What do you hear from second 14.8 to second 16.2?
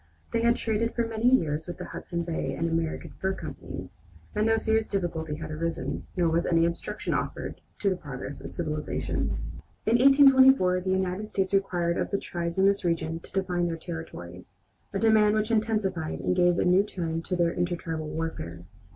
a demand which intensified